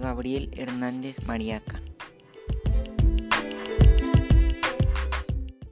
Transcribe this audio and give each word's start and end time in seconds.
Gabriel 0.00 0.50
Hernández 0.56 1.26
Mariaca. 1.26 1.80